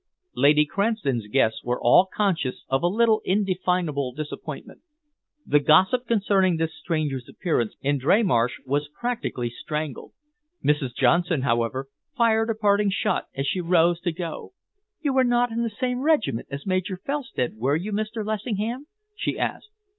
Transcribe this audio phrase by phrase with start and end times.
[0.33, 4.81] Lady Cranston's guests were all conscious of a little indefinable disappointment.
[5.45, 10.13] The gossip concerning this stranger's appearance in Dreymarsh was practically strangled.
[10.65, 10.95] Mrs.
[10.95, 11.87] Johnson, however,
[12.17, 14.53] fired a parting shot as she rose to go.
[15.01, 18.25] "You were not in the same regiment as Major Felstead, were you, Mr.
[18.25, 19.69] Lessingham?" she asked.